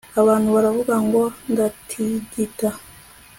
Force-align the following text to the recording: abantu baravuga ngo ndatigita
abantu 0.21 0.47
baravuga 0.55 0.95
ngo 1.05 1.23
ndatigita 1.51 2.69